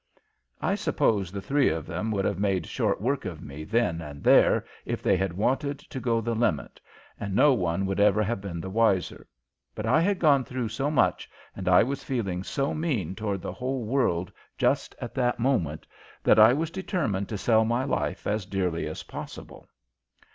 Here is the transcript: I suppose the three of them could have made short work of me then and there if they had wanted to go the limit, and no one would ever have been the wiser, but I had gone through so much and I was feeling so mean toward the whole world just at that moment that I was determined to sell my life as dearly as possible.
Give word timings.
I 0.63 0.73
suppose 0.73 1.31
the 1.31 1.43
three 1.43 1.69
of 1.69 1.85
them 1.85 2.11
could 2.11 2.25
have 2.25 2.39
made 2.39 2.65
short 2.65 2.99
work 2.99 3.23
of 3.23 3.39
me 3.43 3.63
then 3.63 4.01
and 4.01 4.23
there 4.23 4.65
if 4.83 5.03
they 5.03 5.15
had 5.15 5.37
wanted 5.37 5.77
to 5.77 5.99
go 5.99 6.19
the 6.21 6.33
limit, 6.33 6.81
and 7.19 7.35
no 7.35 7.53
one 7.53 7.85
would 7.85 7.99
ever 7.99 8.23
have 8.23 8.41
been 8.41 8.59
the 8.61 8.69
wiser, 8.71 9.27
but 9.75 9.85
I 9.85 10.01
had 10.01 10.17
gone 10.17 10.43
through 10.43 10.69
so 10.69 10.89
much 10.89 11.29
and 11.55 11.69
I 11.69 11.83
was 11.83 12.03
feeling 12.03 12.41
so 12.41 12.73
mean 12.73 13.13
toward 13.13 13.43
the 13.43 13.53
whole 13.53 13.85
world 13.85 14.31
just 14.57 14.95
at 14.99 15.13
that 15.13 15.37
moment 15.37 15.85
that 16.23 16.39
I 16.39 16.51
was 16.51 16.71
determined 16.71 17.29
to 17.29 17.37
sell 17.37 17.63
my 17.63 17.83
life 17.83 18.25
as 18.25 18.47
dearly 18.47 18.87
as 18.87 19.03
possible. 19.03 19.69